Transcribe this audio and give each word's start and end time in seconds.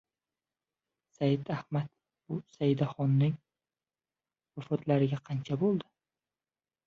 —Said 1.17 1.51
Ahmad, 1.57 1.91
bu 2.29 2.37
Saidaxonning 2.53 3.35
vafotlariga 4.59 5.19
qancha 5.29 5.59
bo‘ldi? 5.65 5.93